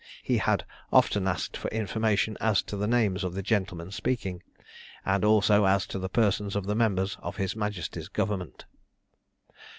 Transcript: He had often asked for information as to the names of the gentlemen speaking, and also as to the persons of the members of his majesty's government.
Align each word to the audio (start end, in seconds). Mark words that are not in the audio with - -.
He 0.23 0.39
had 0.39 0.65
often 0.91 1.27
asked 1.27 1.55
for 1.55 1.67
information 1.67 2.35
as 2.41 2.63
to 2.63 2.75
the 2.75 2.87
names 2.87 3.23
of 3.23 3.35
the 3.35 3.43
gentlemen 3.43 3.91
speaking, 3.91 4.41
and 5.05 5.23
also 5.23 5.65
as 5.65 5.85
to 5.85 5.99
the 5.99 6.09
persons 6.09 6.55
of 6.55 6.65
the 6.65 6.73
members 6.73 7.17
of 7.21 7.35
his 7.35 7.55
majesty's 7.55 8.07
government. 8.07 8.65